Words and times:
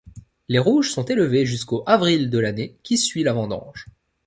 Les 0.47 0.57
rouges 0.57 0.89
sont 0.91 1.05
élevés 1.05 1.45
jusqu'au 1.45 1.83
avril 1.85 2.31
de 2.31 2.39
l'année 2.39 2.75
qui 2.81 2.97
suit 2.97 3.21
la 3.21 3.33
vendange. 3.33 3.85